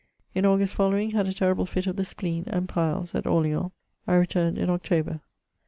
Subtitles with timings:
[0.33, 3.69] In August following, had a terrible fit of the spleen, and piles, at Orleans.
[4.07, 5.21] I returned in October.